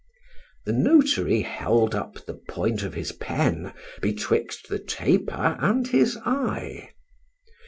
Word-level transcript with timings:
—the 0.65 0.73
notary 0.73 1.41
held 1.41 1.93
up 1.93 2.15
the 2.25 2.33
point 2.33 2.81
of 2.81 2.95
his 2.95 3.11
pen 3.11 3.71
betwixt 4.01 4.67
the 4.67 4.79
taper 4.79 5.55
and 5.59 5.89
his 5.89 6.17
eye. 6.25 6.89